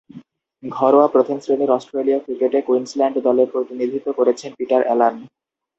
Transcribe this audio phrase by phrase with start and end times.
[0.63, 5.15] ঘরোয়া প্রথম-শ্রেণীর অস্ট্রেলীয় ক্রিকেটে কুইন্সল্যান্ড দলের প্রতিনিধিত্ব করেছেন পিটার অ্যালান।